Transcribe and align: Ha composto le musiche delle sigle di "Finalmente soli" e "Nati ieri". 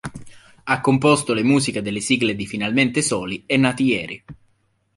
Ha 0.63 0.81
composto 0.81 1.31
le 1.35 1.43
musiche 1.43 1.83
delle 1.83 1.99
sigle 1.99 2.35
di 2.35 2.47
"Finalmente 2.47 3.03
soli" 3.03 3.43
e 3.45 3.55
"Nati 3.57 3.83
ieri". 3.83 4.23